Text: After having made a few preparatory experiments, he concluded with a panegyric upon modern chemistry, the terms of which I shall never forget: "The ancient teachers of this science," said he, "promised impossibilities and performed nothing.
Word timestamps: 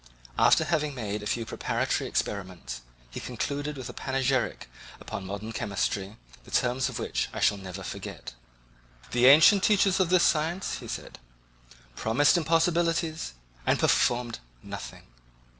After 0.39 0.63
having 0.65 0.95
made 0.95 1.21
a 1.21 1.27
few 1.27 1.45
preparatory 1.45 2.07
experiments, 2.07 2.81
he 3.11 3.19
concluded 3.19 3.77
with 3.77 3.87
a 3.87 3.93
panegyric 3.93 4.67
upon 4.99 5.27
modern 5.27 5.51
chemistry, 5.51 6.17
the 6.43 6.49
terms 6.49 6.89
of 6.89 6.97
which 6.97 7.29
I 7.33 7.39
shall 7.39 7.57
never 7.59 7.83
forget: 7.83 8.33
"The 9.11 9.27
ancient 9.27 9.61
teachers 9.61 9.99
of 9.99 10.09
this 10.09 10.23
science," 10.23 10.79
said 10.87 11.19
he, 11.69 11.77
"promised 11.95 12.35
impossibilities 12.35 13.35
and 13.63 13.77
performed 13.77 14.39
nothing. 14.63 15.03